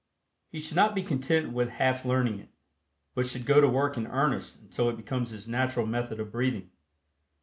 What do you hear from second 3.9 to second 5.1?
in earnest until it